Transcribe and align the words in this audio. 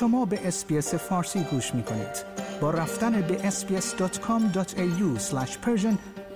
شما 0.00 0.24
به 0.24 0.48
اسپیس 0.48 0.94
فارسی 0.94 1.40
گوش 1.50 1.74
می 1.74 1.82
کنید. 1.82 2.24
با 2.60 2.70
رفتن 2.70 3.20
به 3.20 3.50
sbs.com.au 3.50 5.20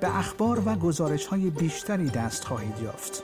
به 0.01 0.19
اخبار 0.19 0.63
و 0.67 0.75
گزارش 0.75 1.27
های 1.27 1.51
بیشتری 1.51 2.11
دست 2.11 2.45
خواهید 2.45 2.75
یافت. 2.83 3.23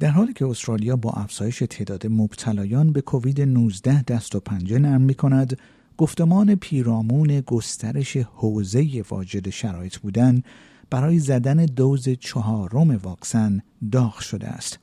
در 0.00 0.08
حالی 0.08 0.32
که 0.32 0.46
استرالیا 0.46 0.96
با 0.96 1.10
افزایش 1.10 1.62
تعداد 1.70 2.06
مبتلایان 2.06 2.92
به 2.92 3.00
کووید 3.00 3.40
19 3.40 4.02
دست 4.02 4.34
و 4.34 4.40
پنجه 4.40 4.78
نرم 4.78 5.00
می 5.00 5.14
کند، 5.14 5.58
گفتمان 5.98 6.54
پیرامون 6.54 7.40
گسترش 7.40 8.16
حوزه 8.16 9.04
واجد 9.10 9.50
شرایط 9.50 9.96
بودن 9.96 10.42
برای 10.90 11.18
زدن 11.18 11.64
دوز 11.64 12.08
چهارم 12.08 12.96
واکسن 12.96 13.62
داغ 13.92 14.18
شده 14.18 14.46
است. 14.46 14.78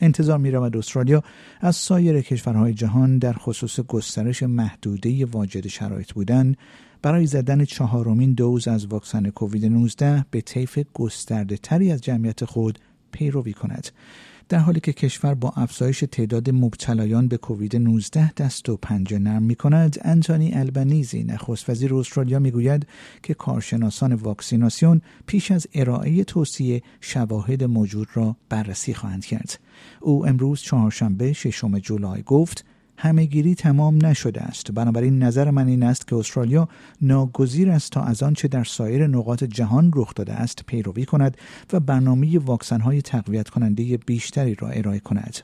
انتظار 0.00 0.38
می 0.38 0.50
رود 0.50 0.76
استرالیا 0.76 1.22
از 1.60 1.76
سایر 1.76 2.20
کشورهای 2.20 2.74
جهان 2.74 3.18
در 3.18 3.32
خصوص 3.32 3.80
گسترش 3.80 4.42
محدوده 4.42 5.24
واجد 5.26 5.66
شرایط 5.66 6.12
بودن 6.12 6.54
برای 7.02 7.26
زدن 7.26 7.64
چهارمین 7.64 8.32
دوز 8.32 8.68
از 8.68 8.86
واکسن 8.86 9.30
کووید 9.30 9.66
19 9.66 10.24
به 10.30 10.40
طیف 10.40 10.78
گسترده 10.94 11.56
تری 11.56 11.92
از 11.92 12.00
جمعیت 12.00 12.44
خود 12.44 12.78
پیروی 13.12 13.52
کند. 13.52 13.88
در 14.48 14.58
حالی 14.58 14.80
که 14.80 14.92
کشور 14.92 15.34
با 15.34 15.52
افزایش 15.56 16.04
تعداد 16.12 16.50
مبتلایان 16.50 17.28
به 17.28 17.36
کووید 17.36 17.76
19 17.76 18.32
دست 18.32 18.68
و 18.68 18.76
پنجه 18.76 19.18
نرم 19.18 19.42
می 19.42 19.54
کند 19.54 19.96
انتونی 20.02 20.54
البنیزی 20.54 21.24
نخست 21.24 21.70
وزیر 21.70 21.94
استرالیا 21.94 22.38
می 22.38 22.50
گوید 22.50 22.86
که 23.22 23.34
کارشناسان 23.34 24.12
واکسیناسیون 24.12 25.00
پیش 25.26 25.50
از 25.50 25.66
ارائه 25.74 26.24
توصیه 26.24 26.82
شواهد 27.00 27.64
موجود 27.64 28.08
را 28.14 28.36
بررسی 28.48 28.94
خواهند 28.94 29.24
کرد. 29.24 29.58
او 30.00 30.26
امروز 30.26 30.60
چهارشنبه 30.60 31.32
ششم 31.32 31.78
جولای 31.78 32.22
گفت 32.22 32.64
همهگیری 33.00 33.54
تمام 33.54 34.06
نشده 34.06 34.42
است 34.42 34.72
بنابراین 34.72 35.22
نظر 35.22 35.50
من 35.50 35.68
این 35.68 35.82
است 35.82 36.08
که 36.08 36.16
استرالیا 36.16 36.68
ناگزیر 37.02 37.70
است 37.70 37.92
تا 37.92 38.02
از 38.02 38.22
آنچه 38.22 38.48
در 38.48 38.64
سایر 38.64 39.06
نقاط 39.06 39.44
جهان 39.44 39.92
رخ 39.94 40.14
داده 40.14 40.32
است 40.32 40.64
پیروی 40.66 41.04
کند 41.04 41.36
و 41.72 41.80
برنامه 41.80 42.38
واکسن 42.38 42.80
های 42.80 43.02
تقویت 43.02 43.48
کننده 43.48 43.96
بیشتری 43.96 44.54
را 44.54 44.68
ارائه 44.68 45.00
کند 45.00 45.38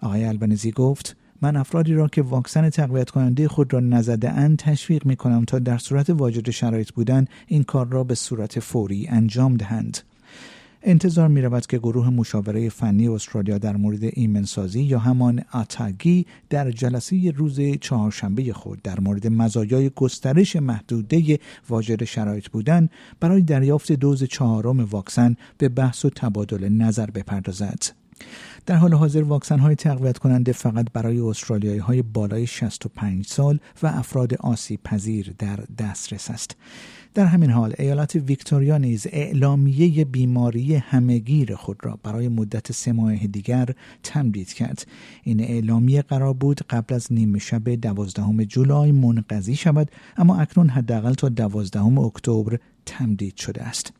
آقای 0.00 0.24
البنزی 0.24 0.70
گفت 0.70 1.16
من 1.42 1.56
افرادی 1.56 1.94
را 1.94 2.08
که 2.08 2.22
واکسن 2.22 2.70
تقویت 2.70 3.10
کننده 3.10 3.48
خود 3.48 3.74
را 3.74 3.80
نزده 3.80 4.30
اند 4.30 4.58
تشویق 4.58 5.06
می 5.06 5.16
کنم 5.16 5.44
تا 5.44 5.58
در 5.58 5.78
صورت 5.78 6.10
واجد 6.10 6.50
شرایط 6.50 6.92
بودن 6.92 7.24
این 7.46 7.62
کار 7.62 7.86
را 7.86 8.04
به 8.04 8.14
صورت 8.14 8.60
فوری 8.60 9.06
انجام 9.08 9.56
دهند. 9.56 9.98
انتظار 10.86 11.28
می 11.28 11.42
رود 11.42 11.66
که 11.66 11.78
گروه 11.78 12.10
مشاوره 12.10 12.68
فنی 12.68 13.08
استرالیا 13.08 13.58
در 13.58 13.76
مورد 13.76 14.00
ایمنسازی 14.02 14.82
یا 14.82 14.98
همان 14.98 15.44
آتاگی 15.52 16.26
در 16.50 16.70
جلسه 16.70 17.32
روز 17.36 17.60
چهارشنبه 17.80 18.52
خود 18.52 18.82
در 18.82 19.00
مورد 19.00 19.26
مزایای 19.26 19.90
گسترش 19.90 20.56
محدوده 20.56 21.38
واجد 21.68 22.04
شرایط 22.04 22.48
بودن 22.48 22.88
برای 23.20 23.42
دریافت 23.42 23.92
دوز 23.92 24.24
چهارم 24.24 24.84
واکسن 24.84 25.36
به 25.58 25.68
بحث 25.68 26.04
و 26.04 26.10
تبادل 26.10 26.68
نظر 26.68 27.10
بپردازد. 27.10 28.03
در 28.66 28.76
حال 28.76 28.94
حاضر 28.94 29.22
واکسن 29.22 29.58
های 29.58 29.74
تقویت 29.74 30.18
کننده 30.18 30.52
فقط 30.52 30.86
برای 30.92 31.20
استرالیایی 31.20 31.78
های 31.78 32.02
بالای 32.02 32.46
65 32.46 33.26
سال 33.26 33.58
و 33.82 33.86
افراد 33.86 34.34
آسیب 34.34 34.82
پذیر 34.82 35.34
در 35.38 35.56
دسترس 35.78 36.30
است. 36.30 36.56
در 37.14 37.26
همین 37.26 37.50
حال 37.50 37.74
ایالت 37.78 38.16
ویکتوریا 38.16 38.78
نیز 38.78 39.06
اعلامیه 39.10 40.04
بیماری 40.04 40.74
همهگیر 40.74 41.54
خود 41.54 41.76
را 41.82 41.98
برای 42.02 42.28
مدت 42.28 42.72
سه 42.72 42.92
ماه 42.92 43.16
دیگر 43.16 43.68
تمدید 44.02 44.52
کرد 44.52 44.86
این 45.22 45.40
اعلامیه 45.40 46.02
قرار 46.02 46.32
بود 46.32 46.60
قبل 46.70 46.94
از 46.94 47.12
نیمه 47.12 47.38
شب 47.38 47.74
دوازدهم 47.74 48.44
جولای 48.44 48.92
منقضی 48.92 49.56
شود 49.56 49.90
اما 50.16 50.36
اکنون 50.36 50.68
حداقل 50.68 51.14
تا 51.14 51.28
دوازدهم 51.28 51.98
اکتبر 51.98 52.58
تمدید 52.86 53.36
شده 53.36 53.62
است 53.62 53.92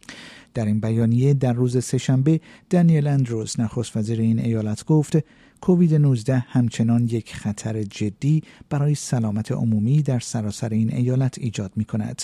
در 0.55 0.65
این 0.65 0.81
بیانیه 0.81 1.35
در 1.35 1.53
روز 1.53 1.85
سهشنبه 1.85 2.41
دانیل 2.71 3.07
اندروز 3.07 3.61
نخست 3.61 3.97
وزیر 3.97 4.21
این 4.21 4.39
ایالت 4.39 4.85
گفت 4.85 5.17
کووید 5.61 5.95
19 5.95 6.39
همچنان 6.39 7.05
یک 7.05 7.35
خطر 7.35 7.83
جدی 7.83 8.43
برای 8.71 8.95
سلامت 8.95 9.53
عمومی 9.53 10.03
در 10.03 10.19
سراسر 10.19 10.69
این 10.69 10.95
ایالت 10.95 11.39
ایجاد 11.39 11.73
می 11.77 11.85
کند. 11.85 12.23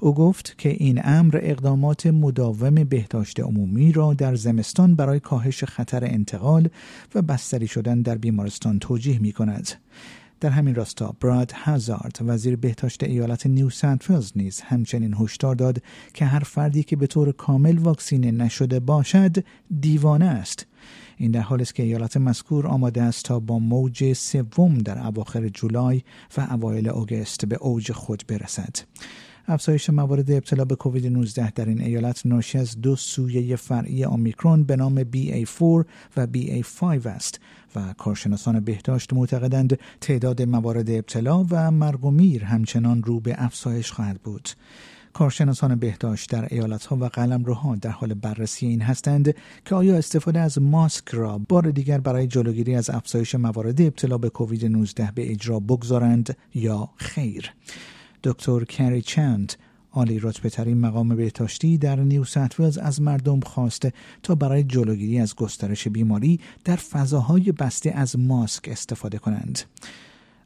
او 0.00 0.14
گفت 0.14 0.58
که 0.58 0.68
این 0.68 1.00
امر 1.04 1.38
اقدامات 1.42 2.06
مداوم 2.06 2.74
بهداشت 2.74 3.40
عمومی 3.40 3.92
را 3.92 4.14
در 4.14 4.34
زمستان 4.34 4.94
برای 4.94 5.20
کاهش 5.20 5.64
خطر 5.64 6.04
انتقال 6.04 6.68
و 7.14 7.22
بستری 7.22 7.66
شدن 7.66 8.02
در 8.02 8.18
بیمارستان 8.18 8.78
توجیه 8.78 9.18
می 9.18 9.32
کند. 9.32 9.68
در 10.40 10.50
همین 10.50 10.74
راستا 10.74 11.14
براد 11.20 11.52
هازارد 11.52 12.18
وزیر 12.20 12.56
بهداشت 12.56 13.04
ایالت 13.04 13.46
نیو 13.46 13.70
نیز 14.36 14.60
همچنین 14.60 15.14
هشدار 15.14 15.54
داد 15.54 15.82
که 16.14 16.24
هر 16.24 16.38
فردی 16.38 16.82
که 16.82 16.96
به 16.96 17.06
طور 17.06 17.32
کامل 17.32 17.78
واکسینه 17.78 18.30
نشده 18.30 18.80
باشد 18.80 19.44
دیوانه 19.80 20.24
است. 20.24 20.66
این 21.16 21.30
در 21.30 21.40
حالی 21.40 21.62
است 21.62 21.74
که 21.74 21.82
ایالت 21.82 22.16
مذکور 22.16 22.66
آماده 22.66 23.02
است 23.02 23.24
تا 23.24 23.40
با 23.40 23.58
موج 23.58 24.12
سوم 24.12 24.78
در 24.78 25.06
اواخر 25.06 25.48
جولای 25.48 26.02
و 26.36 26.46
اوایل 26.50 26.88
اوگست 26.88 27.46
به 27.46 27.56
اوج 27.56 27.92
خود 27.92 28.22
برسد. 28.28 28.76
افزایش 29.48 29.90
موارد 29.90 30.30
ابتلا 30.30 30.64
به 30.64 30.76
کووید 30.76 31.06
19 31.06 31.50
در 31.50 31.68
این 31.68 31.80
ایالت 31.80 32.26
ناشی 32.26 32.58
از 32.58 32.80
دو 32.80 32.96
سویه 32.96 33.56
فرعی 33.56 34.04
اومیکرون 34.04 34.64
به 34.64 34.76
نام 34.76 35.02
BA4 35.02 35.84
و 36.16 36.26
BA5 36.34 37.06
است 37.06 37.40
و 37.76 37.92
کارشناسان 37.92 38.60
بهداشت 38.60 39.12
معتقدند 39.12 39.78
تعداد 40.00 40.42
موارد 40.42 40.90
ابتلا 40.90 41.46
و 41.50 41.70
مرگ 41.70 42.04
و 42.04 42.10
میر 42.10 42.44
همچنان 42.44 43.02
رو 43.02 43.20
به 43.20 43.34
افزایش 43.38 43.92
خواهد 43.92 44.20
بود. 44.20 44.48
کارشناسان 45.12 45.74
بهداشت 45.74 46.30
در 46.30 46.48
ایالت 46.50 46.86
ها 46.86 46.96
و 46.96 47.04
قلمروها 47.04 47.76
در 47.76 47.90
حال 47.90 48.14
بررسی 48.14 48.66
این 48.66 48.82
هستند 48.82 49.34
که 49.64 49.74
آیا 49.74 49.96
استفاده 49.96 50.40
از 50.40 50.62
ماسک 50.62 51.08
را 51.08 51.38
بار 51.38 51.70
دیگر 51.70 51.98
برای 51.98 52.26
جلوگیری 52.26 52.74
از 52.74 52.90
افزایش 52.90 53.34
موارد 53.34 53.80
ابتلا 53.80 54.18
به 54.18 54.30
کووید 54.30 54.66
19 54.66 55.12
به 55.14 55.30
اجرا 55.30 55.60
بگذارند 55.60 56.36
یا 56.54 56.88
خیر. 56.96 57.52
دکتر 58.24 58.64
کری 58.64 59.02
چند 59.02 59.52
عالی 59.92 60.18
رتبه 60.18 60.50
ترین 60.50 60.78
مقام 60.78 61.16
بهداشتی 61.16 61.78
در 61.78 61.96
نیو 61.96 62.24
ولز 62.58 62.78
از 62.78 63.02
مردم 63.02 63.40
خواسته 63.40 63.92
تا 64.22 64.34
برای 64.34 64.62
جلوگیری 64.62 65.20
از 65.20 65.34
گسترش 65.34 65.88
بیماری 65.88 66.40
در 66.64 66.76
فضاهای 66.76 67.52
بسته 67.52 67.90
از 67.90 68.18
ماسک 68.18 68.68
استفاده 68.68 69.18
کنند. 69.18 69.60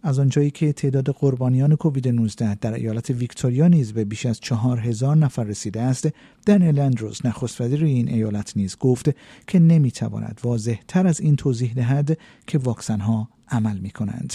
از 0.03 0.19
آنجایی 0.19 0.51
که 0.51 0.73
تعداد 0.73 1.11
قربانیان 1.11 1.77
کووید 1.77 2.09
19 2.09 2.55
در 2.55 2.75
ایالت 2.75 3.11
ویکتوریا 3.11 3.69
نیز 3.69 3.93
به 3.93 4.05
بیش 4.05 4.27
از 4.27 4.41
چهار 4.41 4.81
هزار 4.81 5.17
نفر 5.17 5.45
رسیده 5.45 5.81
است 5.81 6.09
دنیل 6.47 6.79
اندروز 6.79 7.27
نخست 7.27 7.61
وزیر 7.61 7.85
این 7.85 8.09
ایالت 8.09 8.57
نیز 8.57 8.77
گفت 8.81 9.11
که 9.47 9.59
نمی‌تواند 9.59 10.41
واضح 10.45 10.79
تر 10.89 11.07
از 11.07 11.21
این 11.21 11.37
توضیح 11.37 11.73
دهد 11.75 12.19
که 12.47 12.59
واکسن 12.59 13.01
ها 13.01 13.29
عمل 13.49 13.79
می 13.79 13.91
کنند. 13.91 14.35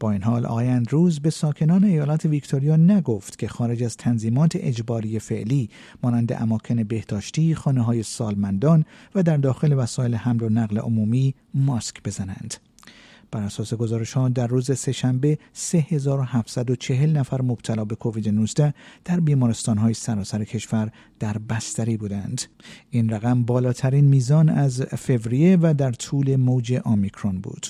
با 0.00 0.10
این 0.10 0.22
حال 0.22 0.46
آقای 0.46 0.68
اندروز 0.68 1.20
به 1.20 1.30
ساکنان 1.30 1.84
ایالت 1.84 2.24
ویکتوریا 2.24 2.76
نگفت 2.76 3.38
که 3.38 3.48
خارج 3.48 3.82
از 3.82 3.96
تنظیمات 3.96 4.56
اجباری 4.56 5.18
فعلی 5.18 5.70
مانند 6.02 6.32
اماکن 6.32 6.82
بهداشتی، 6.82 7.54
خانه 7.54 7.82
های 7.82 8.02
سالمندان 8.02 8.84
و 9.14 9.22
در 9.22 9.36
داخل 9.36 9.72
وسایل 9.72 10.14
حمل 10.14 10.42
و 10.42 10.48
نقل 10.48 10.78
عمومی 10.78 11.34
ماسک 11.54 12.02
بزنند. 12.02 12.54
بر 13.30 13.42
اساس 13.42 13.74
گزارش 13.74 14.12
ها 14.12 14.28
در 14.28 14.46
روز 14.46 14.78
سهشنبه 14.78 15.38
3740 15.52 17.16
نفر 17.16 17.42
مبتلا 17.42 17.84
به 17.84 17.94
کووید 17.94 18.28
19 18.28 18.74
در 19.04 19.20
بیمارستان 19.20 19.78
های 19.78 19.94
سراسر 19.94 20.44
کشور 20.44 20.92
در 21.18 21.38
بستری 21.38 21.96
بودند. 21.96 22.42
این 22.90 23.10
رقم 23.10 23.42
بالاترین 23.42 24.04
میزان 24.04 24.48
از 24.48 24.82
فوریه 24.82 25.58
و 25.62 25.74
در 25.74 25.92
طول 25.92 26.36
موج 26.36 26.80
آمیکرون 26.84 27.40
بود. 27.40 27.66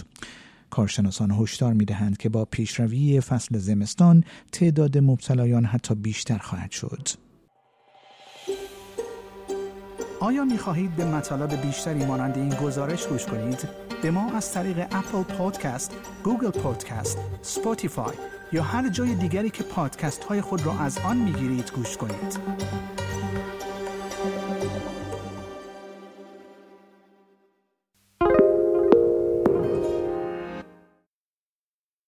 کارشناسان 0.70 1.30
هشدار 1.30 1.72
می 1.72 1.84
دهند 1.84 2.16
که 2.16 2.28
با 2.28 2.44
پیشروی 2.44 3.20
فصل 3.20 3.58
زمستان 3.58 4.24
تعداد 4.52 4.98
مبتلایان 4.98 5.64
حتی 5.64 5.94
بیشتر 5.94 6.38
خواهد 6.38 6.70
شد. 6.70 7.08
آیا 10.20 10.44
می 10.44 10.58
خواهید 10.58 10.96
به 10.96 11.04
مطالب 11.04 11.66
بیشتری 11.66 12.06
مانند 12.06 12.36
این 12.36 12.54
گزارش 12.54 13.06
گوش 13.06 13.26
کنید؟ 13.26 13.68
به 14.02 14.10
ما 14.10 14.32
از 14.32 14.52
طریق 14.52 14.78
Apple 14.78 15.22
Podcast، 15.22 15.96
Google 16.24 16.50
Podcast، 16.50 17.18
Spotify 17.42 18.14
یا 18.52 18.62
هر 18.62 18.88
جای 18.88 19.14
دیگری 19.14 19.50
که 19.50 19.62
پادکست 19.62 20.24
های 20.24 20.40
خود 20.40 20.66
را 20.66 20.78
از 20.78 20.98
آن 20.98 21.16
می 21.16 21.32
گیرید 21.32 21.72
گوش 21.74 21.96
کنید. 21.96 22.38